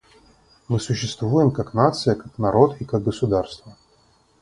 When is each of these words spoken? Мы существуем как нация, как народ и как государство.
Мы 0.67 0.79
существуем 0.79 1.51
как 1.51 1.75
нация, 1.75 2.15
как 2.15 2.39
народ 2.39 2.75
и 2.81 2.85
как 2.85 3.03
государство. 3.03 3.77